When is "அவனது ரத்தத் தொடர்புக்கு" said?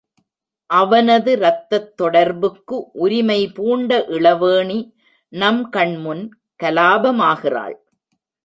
0.69-2.89